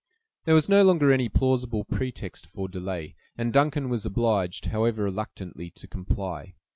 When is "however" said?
4.65-5.03